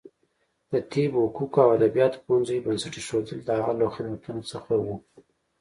[0.71, 4.87] د طب، حقوقو او ادبیاتو پوهنځیو بنسټ ایښودل د هغه له خدمتونو څخه و.